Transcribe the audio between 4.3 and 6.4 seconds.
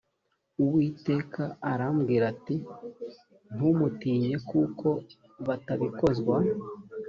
kuko batabikozwa